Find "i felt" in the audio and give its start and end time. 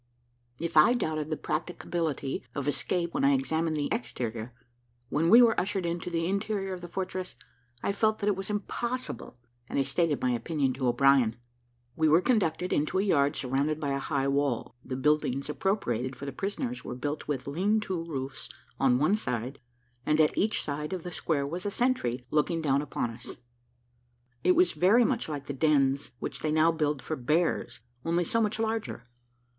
7.83-8.17